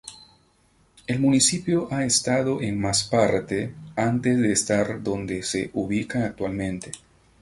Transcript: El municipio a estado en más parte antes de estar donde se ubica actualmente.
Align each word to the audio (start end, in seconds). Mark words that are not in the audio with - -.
El 1.05 1.19
municipio 1.19 1.87
a 1.93 2.03
estado 2.05 2.59
en 2.59 2.81
más 2.81 3.03
parte 3.03 3.75
antes 3.95 4.35
de 4.39 4.51
estar 4.51 5.03
donde 5.03 5.43
se 5.43 5.69
ubica 5.75 6.25
actualmente. 6.25 6.91